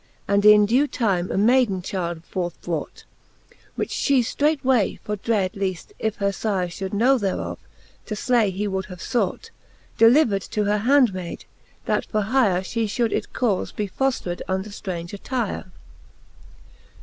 [0.27, 3.03] And in dew time a mayden child forth brought;
[3.75, 7.59] Which fhe ftreight way for dread, leaft, if her fyre Should know thereof,
[8.07, 9.51] to flay he would have fought.
[9.99, 11.45] Delivered to her handmayd,
[11.85, 15.69] that for hyre She fliould it caufe be foftred under ftraunge attyre.